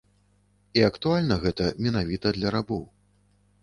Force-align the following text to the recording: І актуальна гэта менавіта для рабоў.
І 0.79 0.83
актуальна 0.87 1.39
гэта 1.45 1.71
менавіта 1.87 2.27
для 2.43 2.59
рабоў. 2.61 2.83